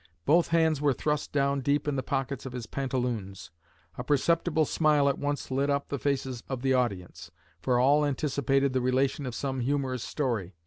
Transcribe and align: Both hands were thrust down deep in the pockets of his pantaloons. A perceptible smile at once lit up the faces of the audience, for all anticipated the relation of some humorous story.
Both 0.25 0.47
hands 0.47 0.81
were 0.81 0.93
thrust 0.93 1.31
down 1.31 1.61
deep 1.61 1.87
in 1.87 1.95
the 1.95 2.01
pockets 2.01 2.47
of 2.47 2.53
his 2.53 2.65
pantaloons. 2.65 3.51
A 3.99 4.03
perceptible 4.03 4.65
smile 4.65 5.07
at 5.07 5.19
once 5.19 5.51
lit 5.51 5.69
up 5.69 5.89
the 5.89 5.99
faces 5.99 6.41
of 6.49 6.63
the 6.63 6.73
audience, 6.73 7.29
for 7.61 7.79
all 7.79 8.03
anticipated 8.03 8.73
the 8.73 8.81
relation 8.81 9.27
of 9.27 9.35
some 9.35 9.59
humorous 9.59 10.01
story. 10.03 10.55